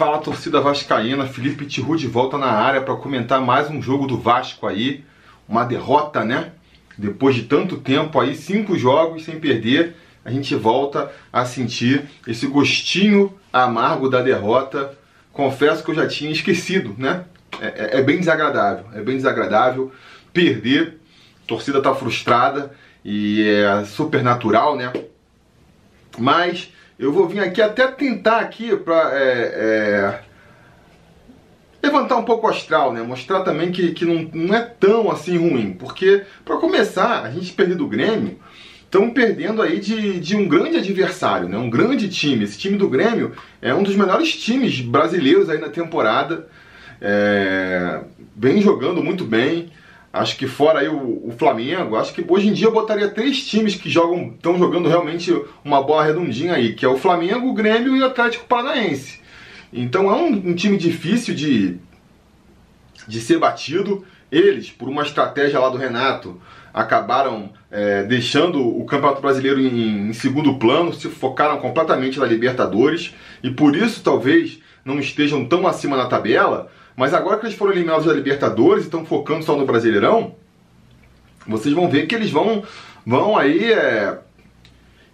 [0.00, 4.16] Fala torcida vascaína, Felipe Tiru de volta na área para comentar mais um jogo do
[4.16, 5.04] Vasco aí,
[5.46, 6.52] uma derrota, né?
[6.96, 9.94] Depois de tanto tempo aí, cinco jogos sem perder,
[10.24, 14.96] a gente volta a sentir esse gostinho amargo da derrota.
[15.34, 17.26] Confesso que eu já tinha esquecido, né?
[17.60, 19.92] É, é, é bem desagradável, é bem desagradável
[20.32, 20.98] perder.
[21.44, 22.72] A torcida tá frustrada
[23.04, 24.94] e é super natural, né?
[26.16, 30.20] Mas eu vou vir aqui até tentar aqui para é, é,
[31.82, 33.00] levantar um pouco o astral, né?
[33.00, 35.72] Mostrar também que, que não, não é tão assim ruim.
[35.72, 38.38] Porque, para começar, a gente perder do Grêmio,
[38.84, 41.56] estão perdendo aí de, de um grande adversário, né?
[41.56, 42.44] Um grande time.
[42.44, 46.48] Esse time do Grêmio é um dos melhores times brasileiros aí na temporada.
[47.00, 48.02] É,
[48.36, 49.72] vem jogando muito bem.
[50.12, 53.46] Acho que fora aí o, o, Flamengo, acho que hoje em dia eu botaria três
[53.46, 55.32] times que jogam, estão jogando realmente
[55.64, 59.20] uma bola redondinha aí, que é o Flamengo, o Grêmio e o Atlético Paranaense.
[59.72, 61.76] Então é um, um time difícil de,
[63.06, 64.04] de ser batido.
[64.32, 66.40] Eles, por uma estratégia lá do Renato,
[66.74, 73.14] acabaram é, deixando o Campeonato Brasileiro em, em segundo plano, se focaram completamente na Libertadores
[73.44, 77.72] e por isso talvez não estejam tão acima na tabela mas agora que eles foram
[77.72, 80.34] eliminados da Libertadores e estão focando só no Brasileirão,
[81.46, 82.62] vocês vão ver que eles vão,
[83.06, 84.18] vão aí é,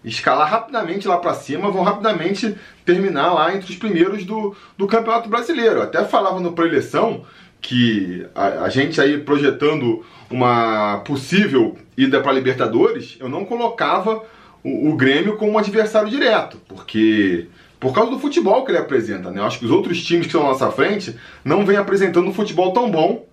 [0.03, 5.29] escalar rapidamente lá para cima, vão rapidamente terminar lá entre os primeiros do, do Campeonato
[5.29, 5.81] Brasileiro.
[5.81, 7.23] Até falava no pré-eleição
[7.61, 14.25] que a, a, gente aí projetando uma possível ida para Libertadores, eu não colocava
[14.61, 17.47] o, o Grêmio como adversário direto, porque
[17.79, 19.39] por causa do futebol que ele apresenta, né?
[19.39, 22.33] Eu acho que os outros times que estão na nossa frente não vêm apresentando um
[22.33, 23.25] futebol tão bom,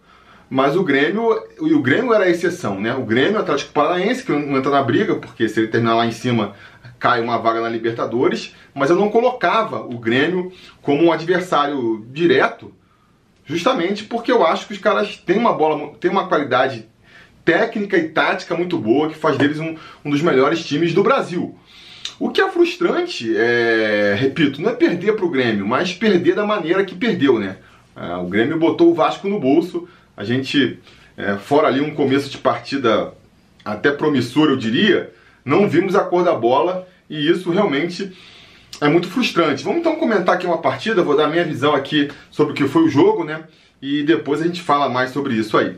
[0.51, 2.95] mas o Grêmio, e o Grêmio era a exceção, né?
[2.95, 6.07] O Grêmio, o Atlético Paranaense, que não entra na briga, porque se ele terminar lá
[6.07, 6.55] em cima,
[6.99, 12.73] cai uma vaga na Libertadores, mas eu não colocava o Grêmio como um adversário direto,
[13.45, 16.87] justamente porque eu acho que os caras têm uma bola, têm uma qualidade
[17.45, 21.59] técnica e tática muito boa que faz deles um, um dos melhores times do Brasil.
[22.25, 26.47] O que é frustrante, é, repito, não é perder para o Grêmio, mas perder da
[26.47, 27.59] maneira que perdeu, né?
[27.95, 29.87] É, o Grêmio botou o Vasco no bolso,
[30.17, 30.79] a gente,
[31.19, 33.13] é, fora ali um começo de partida
[33.63, 35.13] até promissor, eu diria,
[35.45, 38.11] não vimos a cor da bola e isso realmente
[38.81, 39.63] é muito frustrante.
[39.63, 42.85] Vamos então comentar aqui uma partida, vou dar minha visão aqui sobre o que foi
[42.85, 43.45] o jogo, né?
[43.83, 45.77] E depois a gente fala mais sobre isso aí.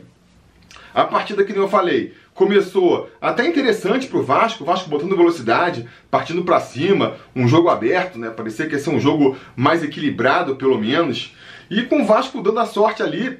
[0.93, 6.43] A partida que eu falei, começou até interessante pro Vasco, o Vasco botando velocidade, partindo
[6.43, 8.29] para cima, um jogo aberto, né?
[8.29, 11.35] Parecia que ia ser um jogo mais equilibrado, pelo menos.
[11.67, 13.39] E com o Vasco dando a sorte ali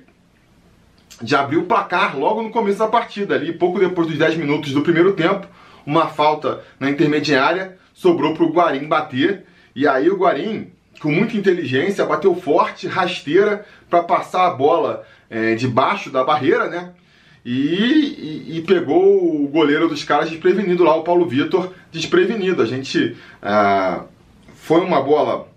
[1.22, 4.72] de abrir o placar logo no começo da partida, ali, pouco depois dos 10 minutos
[4.72, 5.46] do primeiro tempo,
[5.86, 12.04] uma falta na intermediária, sobrou pro Guarim bater, e aí o Guarim, com muita inteligência,
[12.04, 16.94] bateu forte, rasteira, para passar a bola é, debaixo da barreira, né?
[17.50, 22.62] E, e, pegou o goleiro dos caras desprevenido lá, o Paulo Vitor, desprevenido.
[22.62, 24.04] A gente ah,
[24.54, 25.48] foi uma bola,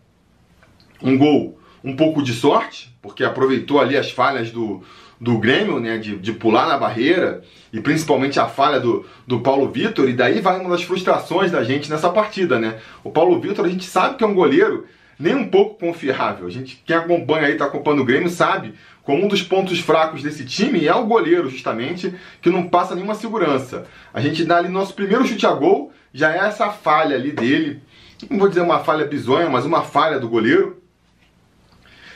[1.02, 4.84] um gol um pouco de sorte, porque aproveitou ali as falhas do,
[5.20, 7.42] do Grêmio, né, de, de pular na barreira,
[7.72, 11.64] e principalmente a falha do, do Paulo Vitor, e daí vai uma das frustrações da
[11.64, 12.78] gente nessa partida, né?
[13.02, 14.86] O Paulo Vitor, a gente sabe que é um goleiro
[15.20, 16.46] nem um pouco confiável.
[16.46, 20.22] A gente, quem acompanha aí, está acompanhando o Grêmio, sabe como um dos pontos fracos
[20.22, 23.86] desse time é o goleiro, justamente, que não passa nenhuma segurança.
[24.14, 27.82] A gente dá ali nosso primeiro chute a gol, já é essa falha ali dele.
[28.30, 30.82] Não vou dizer uma falha bizonha, mas uma falha do goleiro.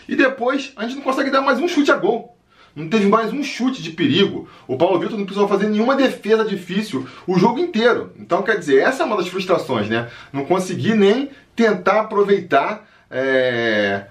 [0.09, 2.35] E depois a gente não consegue dar mais um chute a gol.
[2.77, 4.49] Não teve mais um chute de perigo.
[4.67, 8.13] O Paulo Vitor não precisou fazer nenhuma defesa difícil o jogo inteiro.
[8.19, 10.11] Então, quer dizer, essa é uma das frustrações, né?
[10.33, 12.85] Não conseguir nem tentar aproveitar
[13.17, 14.07] é,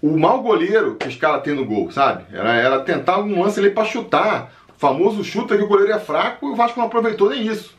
[0.00, 2.24] o mau goleiro que os caras têm no gol, sabe?
[2.32, 4.52] Era, era tentar um lance ali para chutar.
[4.68, 7.74] O famoso chuta que o goleiro é fraco e o Vasco não aproveitou nem isso.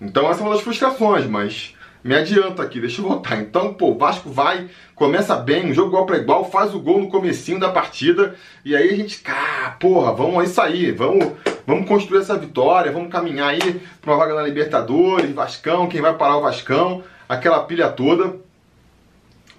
[0.00, 3.38] Então essa é uma das frustrações, mas me adianto aqui, deixa eu voltar.
[3.38, 7.00] Então, pô, o Vasco vai, começa bem, um jogo igual para igual, faz o gol
[7.00, 8.34] no comecinho da partida,
[8.64, 11.32] e aí a gente, cara, porra, vamos aí sair, vamos,
[11.66, 16.14] vamos construir essa vitória, vamos caminhar aí para uma vaga na Libertadores, Vascão, quem vai
[16.14, 18.47] parar o Vascão, aquela pilha toda.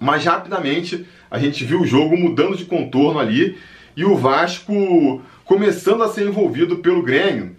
[0.00, 3.58] Mas rapidamente a gente viu o jogo mudando de contorno ali
[3.94, 7.54] e o Vasco começando a ser envolvido pelo Grêmio.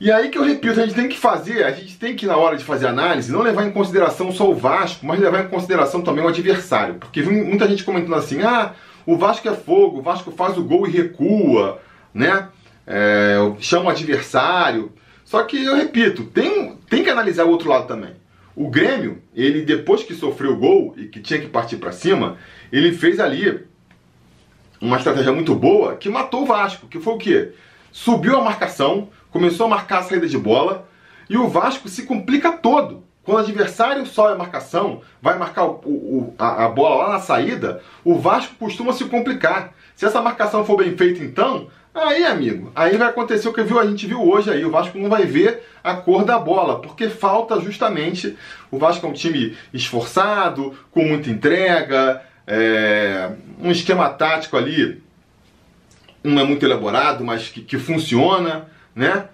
[0.00, 2.36] E aí que eu repito, a gente tem que fazer, a gente tem que na
[2.36, 6.02] hora de fazer análise não levar em consideração só o Vasco, mas levar em consideração
[6.02, 8.74] também o adversário, porque muita gente comentando assim, ah,
[9.04, 11.80] o Vasco é fogo, o Vasco faz o gol e recua,
[12.12, 12.48] né?
[12.86, 14.92] É, chama o adversário.
[15.24, 18.12] Só que eu repito, tem, tem que analisar o outro lado também.
[18.58, 22.38] O Grêmio, ele depois que sofreu o gol e que tinha que partir para cima,
[22.72, 23.64] ele fez ali
[24.80, 27.52] uma estratégia muito boa que matou o Vasco, que foi o quê?
[27.92, 30.88] Subiu a marcação, começou a marcar a saída de bola
[31.30, 33.04] e o Vasco se complica todo.
[33.22, 37.20] Quando o adversário sobe a marcação, vai marcar o, o, a, a, bola lá na
[37.20, 39.72] saída, o Vasco costuma se complicar.
[39.94, 43.78] Se essa marcação for bem feita, então, aí, amigo, aí vai acontecer o que viu,
[43.78, 44.64] a gente viu hoje aí.
[44.64, 48.36] O Vasco não vai ver a cor da bola, porque falta justamente.
[48.70, 53.30] O Vasco é um time esforçado, com muita entrega, é,
[53.60, 55.02] um esquema tático ali,
[56.22, 59.28] não é muito elaborado, mas que, que funciona, né?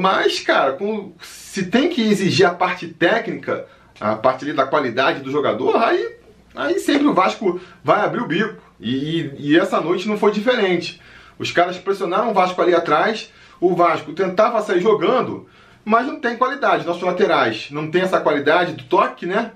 [0.00, 3.66] Mas, cara, com, se tem que exigir a parte técnica,
[4.00, 6.16] a parte ali da qualidade do jogador, aí,
[6.54, 8.62] aí sempre o Vasco vai abrir o bico.
[8.80, 11.00] E, e, essa noite não foi diferente.
[11.38, 15.48] Os caras pressionaram o Vasco ali atrás, o Vasco tentava sair jogando,
[15.84, 16.86] mas não tem qualidade.
[16.86, 19.52] Nossos laterais não tem essa qualidade do toque, né?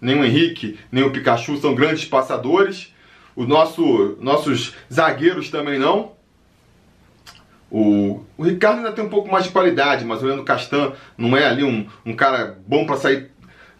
[0.00, 2.92] Nem o Henrique, nem o Pikachu são grandes passadores.
[3.34, 6.12] Os nosso, nossos zagueiros também não.
[7.70, 11.34] O, o Ricardo ainda tem um pouco mais de qualidade, mas o Leandro Castan não
[11.34, 13.30] é ali um, um cara bom para sair,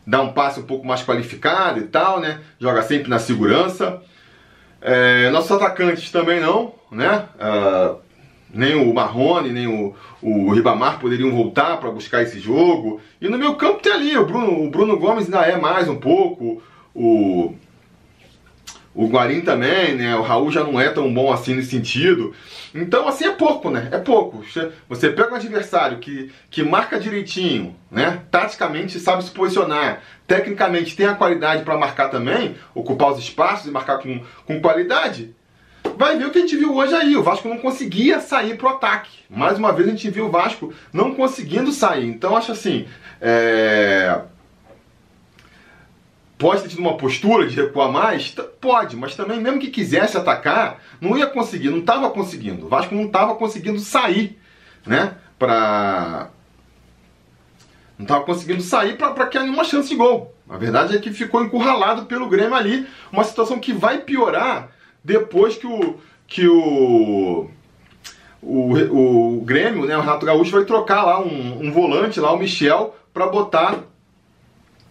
[0.06, 2.40] dar um passe um pouco mais qualificado e tal, né?
[2.58, 4.02] Joga sempre na segurança.
[4.82, 7.26] É, nossos atacantes também não, né?
[7.36, 7.98] Uh,
[8.52, 13.00] nem o Marrone, nem o, o Ribamar poderiam voltar para buscar esse jogo.
[13.20, 15.96] E no meu campo tem ali, o Bruno, o Bruno Gomes ainda é mais um
[15.96, 16.62] pouco,
[16.94, 17.54] o
[18.94, 20.14] o Guarim também, né?
[20.16, 22.34] O Raul já não é tão bom assim nesse sentido.
[22.74, 23.88] Então, assim, é pouco, né?
[23.90, 24.44] É pouco.
[24.88, 28.20] Você pega um adversário que, que marca direitinho, né?
[28.30, 33.70] Taticamente sabe se posicionar, tecnicamente tem a qualidade para marcar também, ocupar os espaços e
[33.70, 35.34] marcar com, com qualidade.
[35.96, 37.16] Vai ver o que a gente viu hoje aí.
[37.16, 39.10] O Vasco não conseguia sair pro ataque.
[39.28, 42.06] Mais uma vez a gente viu o Vasco não conseguindo sair.
[42.06, 42.86] Então, acho assim.
[43.20, 44.20] É
[46.42, 48.34] Pode ter tido uma postura de recuar mais?
[48.60, 52.66] Pode, mas também, mesmo que quisesse atacar, não ia conseguir, não estava conseguindo.
[52.66, 54.36] O Vasco não estava conseguindo sair,
[54.84, 55.14] né?
[55.38, 56.30] Pra.
[57.96, 60.34] Não estava conseguindo sair para criar nenhuma chance de gol.
[60.48, 62.88] A verdade é que ficou encurralado pelo Grêmio ali.
[63.12, 64.72] Uma situação que vai piorar
[65.04, 66.00] depois que o.
[66.26, 67.48] Que o
[68.42, 72.36] o, o Grêmio, né, o Renato Gaúcho vai trocar lá um, um volante lá, o
[72.36, 73.78] Michel, para botar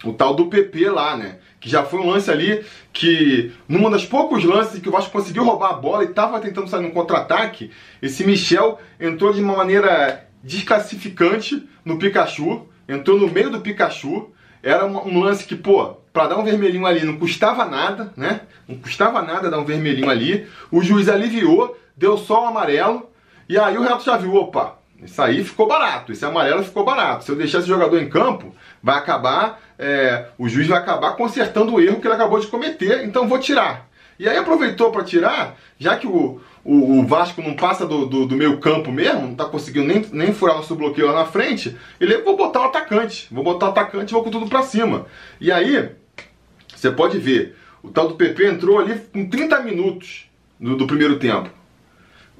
[0.03, 1.37] o tal do PP lá, né?
[1.59, 5.43] Que já foi um lance ali que, numa das poucos lances que o Vasco conseguiu
[5.43, 7.71] roubar a bola e estava tentando sair no contra-ataque,
[8.01, 14.31] esse Michel entrou de uma maneira desclassificante no Pikachu, entrou no meio do Pikachu.
[14.63, 18.41] Era um lance que, pô, para dar um vermelhinho ali não custava nada, né?
[18.67, 20.47] Não custava nada dar um vermelhinho ali.
[20.71, 23.09] O juiz aliviou, deu só o amarelo.
[23.49, 27.23] E aí o Renato já viu, opa, isso aí ficou barato, esse amarelo ficou barato.
[27.23, 31.73] Se eu deixar esse jogador em campo, vai acabar, é, o juiz vai acabar consertando
[31.73, 33.89] o erro que ele acabou de cometer, então vou tirar.
[34.17, 38.27] E aí aproveitou para tirar, já que o, o, o, Vasco não passa do, do,
[38.27, 41.75] do meio campo mesmo, não está conseguindo nem, nem furar nosso bloqueio lá na frente,
[41.99, 45.07] ele vou botar o atacante, vou botar o atacante e vou com tudo para cima.
[45.39, 45.89] E aí,
[46.75, 50.29] você pode ver, o tal do PP entrou ali com 30 minutos
[50.59, 51.49] do, do primeiro tempo.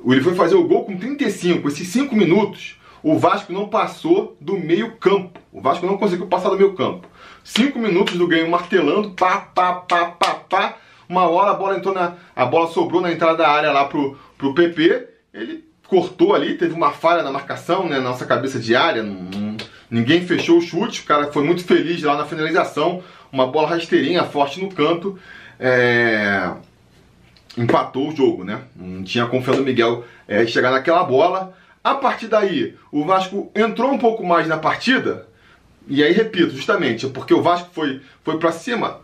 [0.05, 1.67] Ele foi fazer o gol com 35.
[1.67, 5.39] Esses 5 minutos, o Vasco não passou do meio campo.
[5.51, 7.07] O Vasco não conseguiu passar do meio campo.
[7.43, 10.77] 5 minutos do ganho martelando, pá, pá, pá, pá, pá.
[11.09, 12.13] Uma hora a bola entrou na.
[12.35, 15.07] A bola sobrou na entrada da área lá pro, pro PP.
[15.33, 17.97] Ele cortou ali, teve uma falha na marcação, né?
[17.97, 19.03] Na nossa cabeça de área.
[19.89, 21.01] Ninguém fechou o chute.
[21.01, 23.03] O cara foi muito feliz lá na finalização.
[23.31, 25.19] Uma bola rasteirinha, forte no canto.
[25.59, 26.51] É
[27.57, 28.61] empatou o jogo, né?
[28.75, 31.53] Não tinha confiança no Miguel é, chegar naquela bola.
[31.83, 35.27] A partir daí, o Vasco entrou um pouco mais na partida.
[35.91, 39.01] E aí, repito, justamente, porque o Vasco foi, foi para cima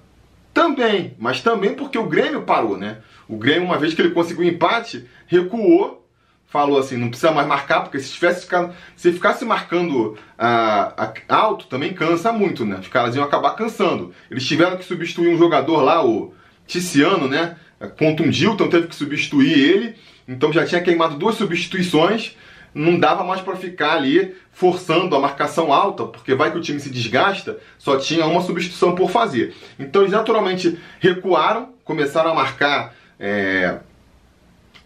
[0.54, 3.00] também, mas também porque o Grêmio parou, né?
[3.28, 6.08] O Grêmio, uma vez que ele conseguiu o empate, recuou,
[6.46, 11.68] falou assim, não precisa mais marcar, porque se tivesse ficado, se ficasse marcando ah, alto,
[11.68, 12.78] também cansa muito, né?
[12.80, 14.14] Os caras iam acabar cansando.
[14.32, 16.34] Eles tiveram que substituir um jogador lá, o
[16.66, 17.58] Ticiano, né?
[17.98, 19.96] contundiu, então teve que substituir ele.
[20.26, 22.38] Então já tinha queimado duas substituições.
[22.78, 26.80] Não dava mais para ficar ali forçando a marcação alta, porque vai que o time
[26.80, 29.56] se desgasta, só tinha uma substituição por fazer.
[29.80, 33.80] Então eles naturalmente recuaram, começaram a marcar é,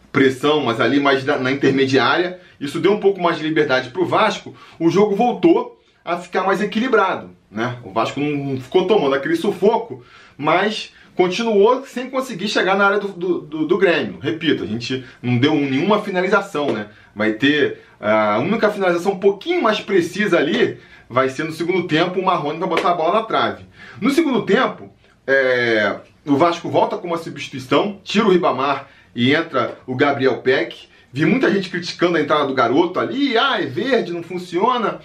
[0.09, 2.39] pressão, mas ali mais na, na intermediária.
[2.61, 4.55] Isso deu um pouco mais de liberdade para o Vasco.
[4.79, 7.31] O jogo voltou a ficar mais equilibrado.
[7.51, 7.77] Né?
[7.83, 10.01] O Vasco não ficou tomando aquele sufoco,
[10.37, 14.19] mas continuou sem conseguir chegar na área do, do, do, do Grêmio.
[14.19, 16.87] Repito, a gente não deu nenhuma finalização, né?
[17.15, 22.19] Vai ter a única finalização um pouquinho mais precisa ali, vai ser no segundo tempo
[22.19, 23.65] o Marrone vai botar a bola na trave.
[23.99, 24.91] No segundo tempo,
[25.27, 30.89] é, o Vasco volta com uma substituição, tira o Ribamar e entra o Gabriel Peck.
[31.13, 34.99] Vi muita gente criticando a entrada do garoto ali, ah, é verde, não funciona.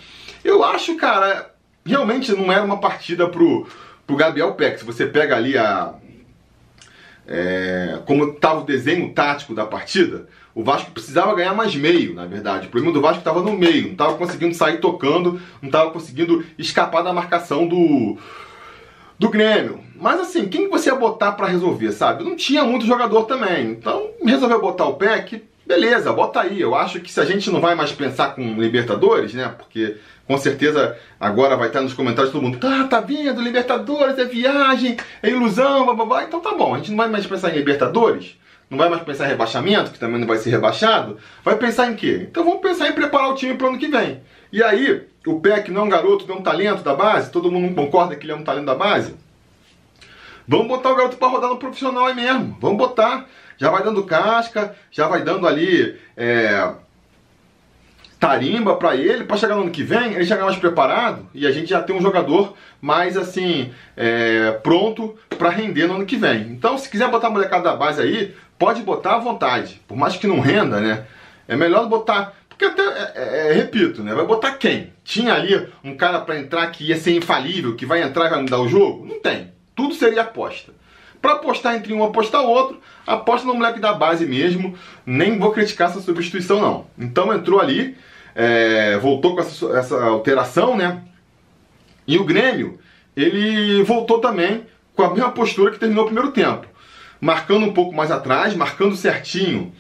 [0.45, 1.53] Eu acho, cara,
[1.85, 3.67] realmente não era uma partida pro,
[4.07, 4.79] pro Gabriel Peck.
[4.79, 5.95] Se você pega ali a.
[7.29, 12.25] É, como estava o desenho tático da partida, o Vasco precisava ganhar mais meio, na
[12.25, 12.69] verdade.
[12.69, 16.47] O problema do Vasco estava no meio, não estava conseguindo sair tocando, não estava conseguindo
[16.57, 18.17] escapar da marcação do,
[19.19, 19.81] do Grêmio.
[19.97, 22.23] Mas assim, quem você ia botar para resolver, sabe?
[22.23, 23.73] Não tinha muito jogador também.
[23.73, 26.61] Então, resolveu botar o Peck, beleza, bota aí.
[26.61, 29.53] Eu acho que se a gente não vai mais pensar com Libertadores, né?
[29.59, 29.97] Porque
[30.27, 34.97] com certeza agora vai estar nos comentários todo mundo, tá, tá vendo, Libertadores é viagem,
[35.23, 36.25] é ilusão, blá, blá, blá.
[36.25, 38.37] Então tá bom, a gente não vai mais pensar em Libertadores,
[38.69, 41.95] não vai mais pensar em rebaixamento, que também não vai ser rebaixado, vai pensar em
[41.95, 42.27] quê?
[42.29, 44.21] Então vamos pensar em preparar o time para o ano que vem.
[44.53, 47.51] E aí, o Peck não é um garoto, não é um talento da base, todo
[47.51, 49.15] mundo concorda que ele é um talento da base?
[50.49, 53.27] Vamos botar o garoto para rodar no profissional aí mesmo, vamos botar.
[53.59, 56.75] Já vai dando casca, já vai dando ali é,
[58.19, 61.53] tarimba para ele, para chegar no ano que vem, ele chegar mais preparado e a
[61.53, 66.43] gente já tem um jogador mais assim, é, pronto para render no ano que vem.
[66.51, 69.81] Então, se quiser botar a molecada da base aí, pode botar à vontade.
[69.87, 71.05] Por mais que não renda, né?
[71.47, 72.35] É melhor botar.
[72.49, 74.15] Porque até, é, é, é repito, né?
[74.15, 74.93] Vai botar quem?
[75.05, 78.41] Tinha ali um cara para entrar que ia ser infalível, que vai entrar e vai
[78.41, 79.07] mudar o jogo?
[79.07, 79.53] Não tem.
[79.75, 80.73] Tudo seria aposta.
[81.27, 84.79] Para apostar entre um apostar outro, aposta no moleque da base mesmo.
[85.05, 86.87] Nem vou criticar essa substituição, não.
[86.97, 87.97] Então entrou ali,
[88.33, 91.03] é, voltou com essa, essa alteração, né?
[92.07, 92.79] E o Grêmio,
[93.17, 96.69] ele voltou também com a mesma postura que terminou o primeiro tempo.
[97.21, 99.73] Marcando um pouco mais atrás, marcando certinho,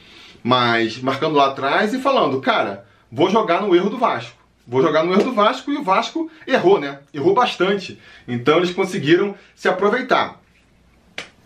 [0.42, 4.36] mas marcando lá atrás e falando, cara, vou jogar no erro do Vasco.
[4.66, 6.98] Vou jogar no erro do Vasco e o Vasco errou, né?
[7.14, 8.00] Errou bastante.
[8.26, 10.44] Então eles conseguiram se aproveitar.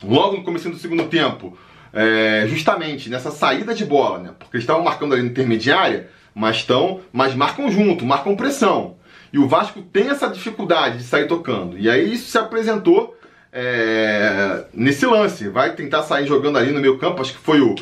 [0.02, 1.56] Logo no começo do segundo tempo,
[1.92, 4.30] é, justamente nessa saída de bola, né?
[4.38, 8.96] Porque eles estavam marcando ali na intermediária, mas estão, mas marcam junto, marcam pressão.
[9.32, 11.78] E o Vasco tem essa dificuldade de sair tocando.
[11.78, 13.16] E aí isso se apresentou
[13.52, 15.48] é, nesse lance.
[15.48, 17.74] Vai tentar sair jogando ali no meio campo, acho que foi o,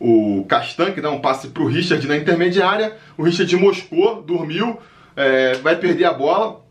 [0.00, 2.96] o Castan que dá um passe para o Richard na intermediária.
[3.16, 4.78] O Richard moscou, dormiu,
[5.16, 6.63] é, vai perder a bola.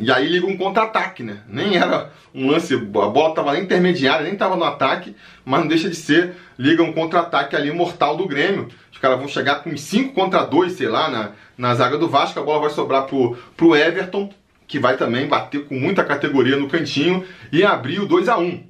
[0.00, 1.40] E aí liga um contra-ataque, né?
[1.46, 5.14] Nem era um lance, a bola estava na intermediária, nem estava no ataque,
[5.44, 8.68] mas não deixa de ser, liga um contra-ataque ali mortal do Grêmio.
[8.90, 12.40] Os caras vão chegar com 5 contra 2, sei lá, na, na zaga do Vasco,
[12.40, 14.32] a bola vai sobrar pro, pro Everton,
[14.66, 18.64] que vai também bater com muita categoria no cantinho e abrir o 2 a 1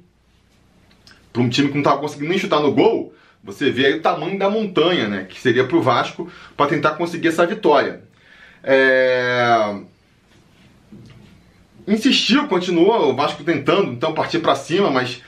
[1.31, 4.01] Para um time que não estava conseguindo nem chutar no gol, você vê aí o
[4.01, 5.25] tamanho da montanha, né?
[5.29, 8.03] Que seria para o Vasco para tentar conseguir essa vitória.
[8.63, 9.75] É
[11.87, 15.21] insistiu, continuou o Vasco tentando então partir para cima, mas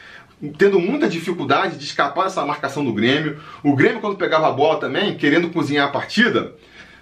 [0.58, 3.40] tendo muita dificuldade de escapar dessa marcação do Grêmio.
[3.64, 6.54] O Grêmio, quando pegava a bola também, querendo cozinhar a partida,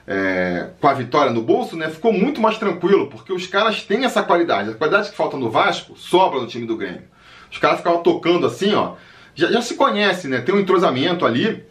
[0.08, 4.06] é, com a vitória no bolso, né, ficou muito mais tranquilo, porque os caras têm
[4.06, 4.72] essa qualidade.
[4.72, 7.04] A qualidade que falta no Vasco sobra no time do Grêmio.
[7.52, 8.94] Os caras ficavam tocando assim, ó.
[9.34, 10.42] Já, já se conhece, né?
[10.42, 11.64] Tem um entrosamento ali.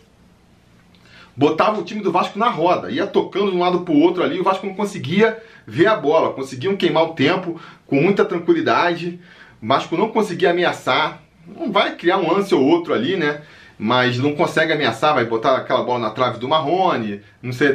[1.37, 4.39] Botava o time do Vasco na roda, ia tocando de um lado pro outro ali,
[4.39, 9.21] o Vasco não conseguia ver a bola, conseguiam queimar o tempo com muita tranquilidade.
[9.62, 13.43] O Vasco não conseguia ameaçar, não vai criar um lance ou outro ali, né?
[13.79, 17.75] Mas não consegue ameaçar, vai botar aquela bola na trave do Marrone, não sei,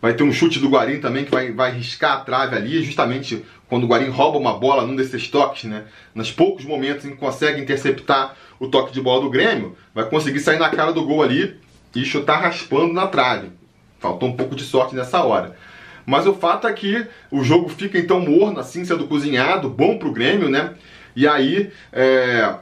[0.00, 3.44] vai ter um chute do Guarim também que vai, vai riscar a trave ali, justamente
[3.68, 5.84] quando o Guarim rouba uma bola num desses toques, né?
[6.14, 10.40] Nos poucos momentos em que consegue interceptar o toque de bola do Grêmio, vai conseguir
[10.40, 11.56] sair na cara do gol ali
[11.96, 13.50] e chutar raspando na trave.
[13.98, 15.56] Faltou um pouco de sorte nessa hora.
[16.04, 20.12] Mas o fato é que o jogo fica então morno, assim, sendo cozinhado, bom pro
[20.12, 20.74] Grêmio, né?
[21.14, 22.54] E aí é,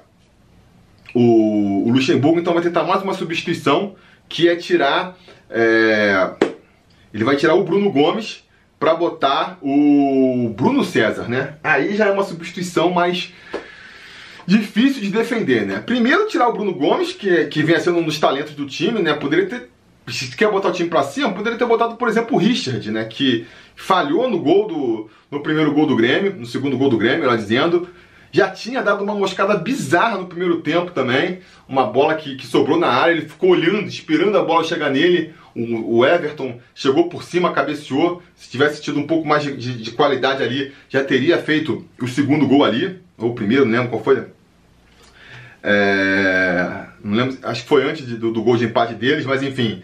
[1.15, 3.95] o, o, Luxemburgo então vai tentar mais uma substituição,
[4.29, 5.17] que é tirar.
[5.49, 6.31] É,
[7.13, 8.45] ele vai tirar o Bruno Gomes
[8.79, 11.55] para botar o Bruno César, né?
[11.63, 13.33] Aí já é uma substituição mais
[14.47, 15.81] difícil de defender, né?
[15.81, 19.15] Primeiro tirar o Bruno Gomes, que, que vem sendo um dos talentos do time, né?
[19.15, 19.71] Poderia ter
[20.11, 23.05] se quer botar o time para cima, poderia ter botado, por exemplo, o Richard, né?
[23.05, 25.11] Que falhou no gol do.
[25.31, 27.89] no primeiro gol do Grêmio, no segundo gol do Grêmio, ela dizendo.
[28.33, 31.41] Já tinha dado uma moscada bizarra no primeiro tempo também.
[31.69, 35.35] Uma bola que, que sobrou na área, ele ficou olhando, esperando a bola chegar nele.
[35.53, 38.23] O, o Everton chegou por cima, cabeceou.
[38.37, 42.07] Se tivesse tido um pouco mais de, de, de, qualidade ali, já teria feito o
[42.07, 43.01] segundo gol ali.
[43.19, 44.25] Ou o primeiro, não lembro qual foi.
[45.63, 49.43] É, não lembro, acho que foi antes de, do, do, gol de empate deles, mas
[49.43, 49.83] enfim.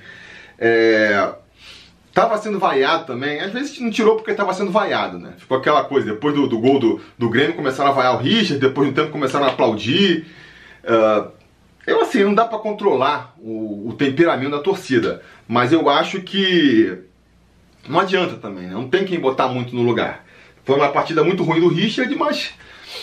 [0.58, 1.34] É,
[2.16, 3.38] Tava sendo vaiado também.
[3.40, 5.34] Às vezes não tirou porque tava sendo vaiado, né?
[5.36, 6.12] Ficou aquela coisa.
[6.12, 8.96] Depois do, do gol do, do Grêmio começaram a vaiar o Richard, depois de um
[8.96, 10.26] tempo começaram a aplaudir.
[10.82, 11.30] Uh,
[11.86, 15.20] eu assim, não dá para controlar o, o, temperamento da torcida.
[15.46, 16.96] Mas eu acho que
[17.86, 18.72] não adianta também, né?
[18.72, 20.24] Não tem quem botar muito no lugar.
[20.64, 22.54] Foi uma partida muito ruim do Richard, mas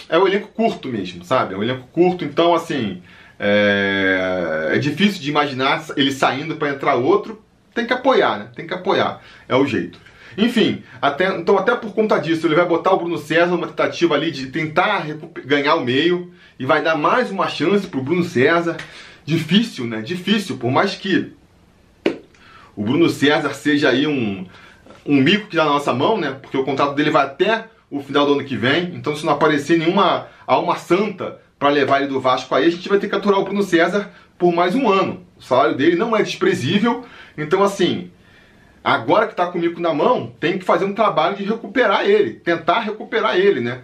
[0.10, 1.54] é um elenco curto mesmo, sabe?
[1.54, 3.04] É um elenco curto, então assim.
[3.40, 8.48] É, é difícil de imaginar ele saindo para entrar outro tem que apoiar, né?
[8.56, 9.22] Tem que apoiar.
[9.48, 10.00] É o jeito.
[10.38, 14.16] Enfim, até, então até por conta disso, ele vai botar o Bruno César numa tentativa
[14.16, 15.06] ali de tentar
[15.46, 18.78] ganhar o meio e vai dar mais uma chance pro Bruno César.
[19.26, 20.02] Difícil, né?
[20.02, 21.34] Difícil, por mais que
[22.76, 24.46] o Bruno César seja aí um,
[25.06, 26.38] um mico que dá na nossa mão, né?
[26.42, 28.96] Porque o contrato dele vai até o final do ano que vem.
[28.96, 32.90] Então, se não aparecer nenhuma alma santa para levar ele do Vasco aí, a gente
[32.90, 35.26] vai ter que aturar o Bruno César por mais um ano.
[35.38, 37.06] O salário dele não é desprezível
[37.38, 38.12] então, assim,
[38.84, 42.06] agora que está com o mico na mão, tem que fazer um trabalho de recuperar
[42.06, 43.82] ele, tentar recuperar ele, né?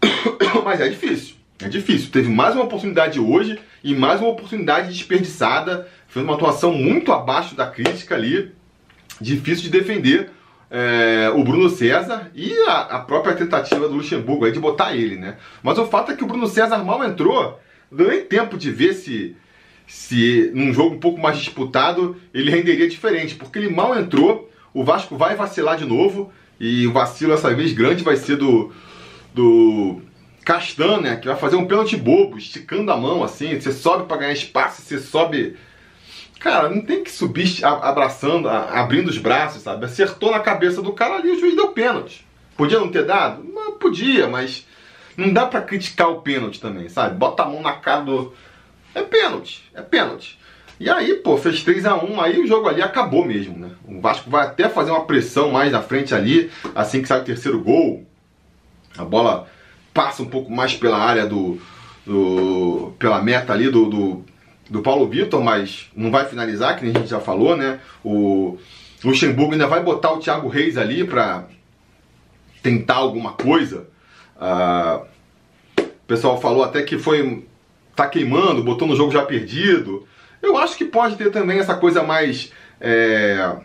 [0.64, 2.10] Mas é difícil, é difícil.
[2.10, 5.88] Teve mais uma oportunidade hoje e mais uma oportunidade desperdiçada.
[6.08, 8.52] Fez uma atuação muito abaixo da crítica ali.
[9.20, 10.30] Difícil de defender
[10.70, 15.16] é, o Bruno César e a, a, própria tentativa do Luxemburgo aí de botar ele,
[15.16, 15.36] né?
[15.62, 17.58] Mas o fato é que o Bruno César mal entrou.
[17.90, 19.36] Deu nem tempo de ver se
[19.90, 24.84] se num jogo um pouco mais disputado ele renderia diferente, porque ele mal entrou, o
[24.84, 28.70] Vasco vai vacilar de novo, e o vacilo essa vez grande vai ser do,
[29.34, 30.00] do
[30.44, 34.18] Castan, né, que vai fazer um pênalti bobo, esticando a mão assim, você sobe para
[34.18, 35.56] ganhar espaço, você sobe...
[36.40, 39.84] Cara, não tem que subir abraçando, abrindo os braços, sabe?
[39.84, 42.26] Acertou na cabeça do cara ali, o juiz deu pênalti.
[42.56, 43.44] Podia não ter dado?
[43.44, 44.66] Não, podia, mas
[45.16, 47.14] não dá para criticar o pênalti também, sabe?
[47.14, 48.32] Bota a mão na cara do
[48.94, 50.38] é pênalti, é pênalti.
[50.78, 53.70] E aí, pô, fez 3 a 1 aí o jogo ali acabou mesmo, né?
[53.84, 57.24] O Vasco vai até fazer uma pressão mais na frente ali, assim que sai o
[57.24, 58.06] terceiro gol.
[58.96, 59.46] A bola
[59.92, 61.60] passa um pouco mais pela área do.
[62.06, 64.24] do pela meta ali do, do,
[64.70, 67.80] do Paulo Vitor, mas não vai finalizar, que nem a gente já falou, né?
[68.04, 68.56] O
[69.02, 71.44] Luxemburgo ainda vai botar o Thiago Reis ali pra
[72.62, 73.88] tentar alguma coisa.
[74.36, 75.04] Uh,
[75.80, 77.44] o pessoal falou até que foi
[77.96, 80.06] tá queimando, botou no jogo já perdido.
[80.40, 83.56] Eu acho que pode ter também essa coisa mais é,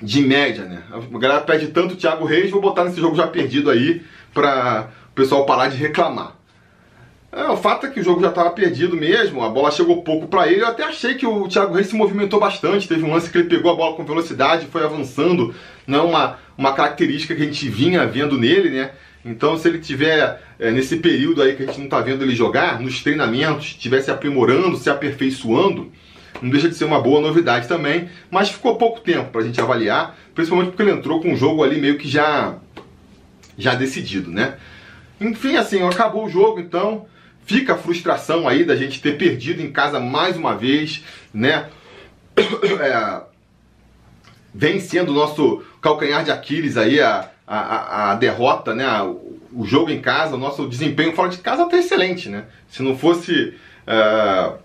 [0.00, 0.82] de média, né?
[0.92, 4.90] A galera pede tanto o Thiago Reis, vou botar nesse jogo já perdido aí pra
[5.10, 6.36] o pessoal parar de reclamar.
[7.34, 10.28] É, o fato é que o jogo já estava perdido mesmo, a bola chegou pouco
[10.28, 10.62] para ele.
[10.62, 12.86] Eu até achei que o Thiago Reis se movimentou bastante.
[12.86, 15.52] Teve um lance que ele pegou a bola com velocidade, foi avançando.
[15.84, 18.92] Não é uma, uma característica que a gente vinha vendo nele, né?
[19.24, 22.36] Então, se ele tiver é, nesse período aí que a gente não está vendo ele
[22.36, 25.90] jogar, nos treinamentos, estiver se aprimorando, se aperfeiçoando,
[26.40, 28.08] não deixa de ser uma boa novidade também.
[28.30, 31.64] Mas ficou pouco tempo para a gente avaliar, principalmente porque ele entrou com um jogo
[31.64, 32.58] ali meio que já,
[33.58, 34.54] já decidido, né?
[35.20, 37.06] Enfim, assim, acabou o jogo, então
[37.44, 41.02] fica a frustração aí da gente ter perdido em casa mais uma vez,
[41.32, 41.68] né?
[42.80, 43.22] É,
[44.52, 48.86] vem sendo o nosso calcanhar de Aquiles aí a a, a, derrota, né,
[49.52, 52.46] o jogo em casa, o nosso desempenho fora de casa está excelente, né?
[52.68, 53.54] Se não fosse
[53.86, 54.58] uh,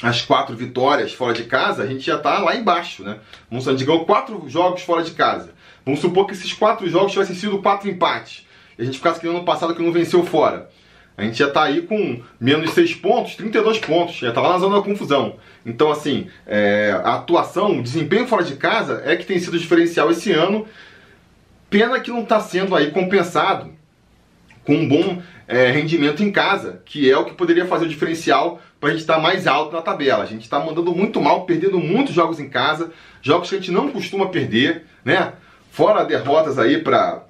[0.00, 3.18] as quatro vitórias fora de casa, a gente já está lá embaixo, né?
[3.50, 5.52] Vamos supor, a gente ganhou quatro jogos fora de casa.
[5.84, 8.46] Vamos supor que esses quatro jogos tivessem sido quatro empates.
[8.78, 10.70] E a gente ficasse que no ano passado que não venceu fora.
[11.18, 14.58] A gente já está aí com menos 6 pontos, 32 pontos, já está lá na
[14.58, 15.34] zona da confusão.
[15.66, 20.10] Então, assim, é, a atuação, o desempenho fora de casa é que tem sido diferencial
[20.10, 20.66] esse ano
[21.70, 23.70] Pena que não está sendo aí compensado
[24.64, 28.60] com um bom é, rendimento em casa, que é o que poderia fazer o diferencial
[28.80, 30.22] para a gente estar tá mais alto na tabela.
[30.22, 33.70] A gente está mandando muito mal, perdendo muitos jogos em casa, jogos que a gente
[33.70, 35.34] não costuma perder, né?
[35.70, 37.24] Fora derrotas aí para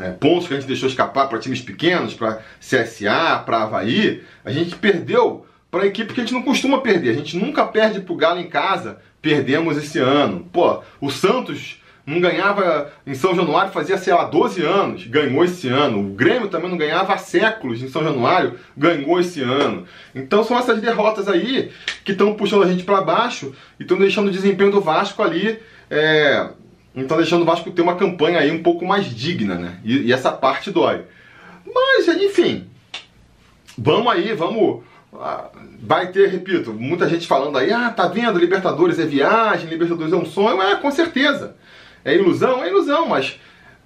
[0.00, 4.50] é, pontos que a gente deixou escapar para times pequenos, para CSA, para Havaí, a
[4.50, 7.10] gente perdeu para a equipe que a gente não costuma perder.
[7.10, 10.46] A gente nunca perde para o Galo em casa, perdemos esse ano.
[10.52, 15.68] Pô, o Santos não ganhava em São Januário fazia, sei lá, 12 anos, ganhou esse
[15.68, 16.00] ano.
[16.00, 19.86] O Grêmio também não ganhava há séculos em São Januário, ganhou esse ano.
[20.14, 21.70] Então são essas derrotas aí
[22.04, 25.58] que estão puxando a gente para baixo e estão deixando o desempenho do Vasco ali.
[25.88, 26.48] É,
[26.94, 29.78] então deixando o Vasco ter uma campanha aí um pouco mais digna, né?
[29.84, 31.02] E, e essa parte dói.
[31.64, 32.66] Mas, enfim,
[33.76, 34.82] vamos aí, vamos
[35.14, 35.50] ah,
[35.80, 40.16] vai ter, repito, muita gente falando aí, ah, tá vendo, Libertadores é viagem, Libertadores é
[40.16, 41.56] um sonho, é com certeza.
[42.04, 42.64] É ilusão?
[42.64, 43.38] É ilusão, mas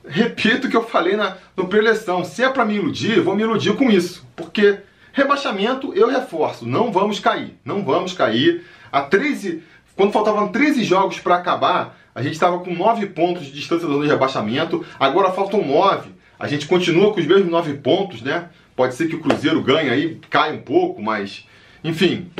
[0.06, 2.24] repito o que eu falei na no preleção.
[2.24, 4.26] Se é para me iludir, vou me iludir com isso.
[4.36, 4.78] Porque
[5.12, 7.58] rebaixamento, eu reforço, não vamos cair.
[7.64, 8.64] Não vamos cair.
[8.92, 9.62] Há 13
[9.96, 13.92] Quando faltavam 13 jogos para acabar, a gente estava com 9 pontos de distância da
[13.92, 16.08] zona de rebaixamento, agora faltam 9.
[16.38, 18.48] A gente continua com os mesmos 9 pontos, né?
[18.74, 21.46] Pode ser que o Cruzeiro ganhe aí, cai um pouco, mas
[21.84, 22.30] enfim,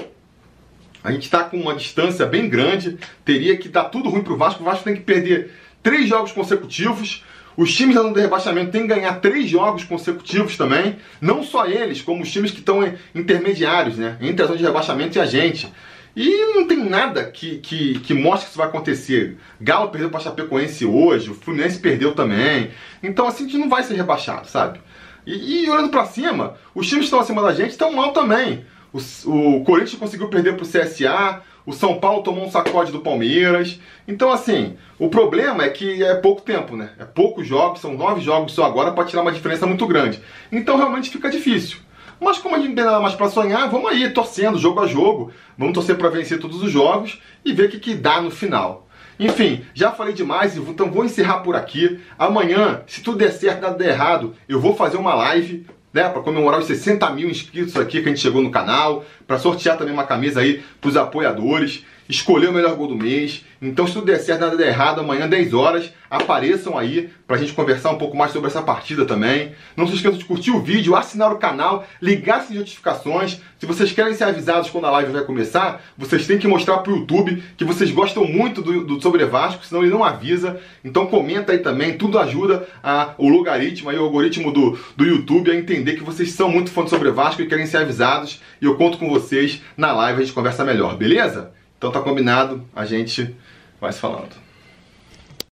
[1.04, 4.38] a gente está com uma distância bem grande, teria que dar tudo ruim para o
[4.38, 4.62] Vasco.
[4.62, 7.22] O Vasco tem que perder três jogos consecutivos.
[7.54, 10.96] Os times da zona de rebaixamento têm que ganhar três jogos consecutivos também.
[11.20, 12.80] Não só eles, como os times que estão
[13.14, 14.16] intermediários, né?
[14.22, 15.70] Entre a zona de rebaixamento e a gente.
[16.16, 19.36] E não tem nada que, que, que mostre que isso vai acontecer.
[19.60, 22.70] Galo perdeu para Chapecoense hoje, o Fluminense perdeu também.
[23.02, 24.80] Então assim a gente não vai ser rebaixado, sabe?
[25.26, 28.64] E, e olhando para cima, os times que estão acima da gente estão mal também.
[28.94, 33.00] O, o Corinthians conseguiu perder para o CSA, o São Paulo tomou um sacode do
[33.00, 33.78] Palmeiras.
[34.08, 36.92] Então, assim, o problema é que é pouco tempo, né?
[36.98, 40.22] É poucos jogos, são nove jogos só agora para tirar uma diferença muito grande.
[40.50, 41.78] Então, realmente fica difícil.
[42.20, 44.86] Mas como a gente não tem nada mais para sonhar, vamos aí, torcendo, jogo a
[44.86, 45.30] jogo.
[45.56, 48.86] Vamos torcer para vencer todos os jogos e ver o que, que dá no final.
[49.18, 52.00] Enfim, já falei demais, então vou encerrar por aqui.
[52.18, 56.20] Amanhã, se tudo der certo, nada der errado, eu vou fazer uma live né, para
[56.20, 59.94] comemorar os 60 mil inscritos aqui que a gente chegou no canal, para sortear também
[59.94, 63.44] uma camisa aí para os apoiadores escolher o melhor gol do mês.
[63.60, 67.52] Então, se tudo der certo, nada der errado, amanhã, 10 horas, apareçam aí pra gente
[67.52, 69.52] conversar um pouco mais sobre essa partida também.
[69.76, 73.40] Não se esqueçam de curtir o vídeo, assinar o canal, ligar as notificações.
[73.58, 76.96] Se vocês querem ser avisados quando a live vai começar, vocês têm que mostrar pro
[76.96, 80.60] YouTube que vocês gostam muito do, do Sobre Vasco, senão ele não avisa.
[80.84, 85.50] Então comenta aí também, tudo ajuda a, o logaritmo, aí, o algoritmo do, do YouTube
[85.50, 88.40] a entender que vocês são muito fãs do Sobre Vasco e querem ser avisados.
[88.60, 91.52] E eu conto com vocês na live, a gente conversa melhor, beleza?
[91.78, 93.36] Então tá combinado, a gente
[93.80, 94.45] vai se falando.